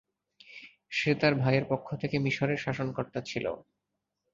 সে 0.89 1.11
তার 1.15 1.33
ভাইয়ের 1.35 1.65
পক্ষ 1.69 1.87
থেকে 1.95 2.15
মিসরের 2.19 2.59
শাসনকর্তা 2.59 3.19
ছিল। 3.21 3.45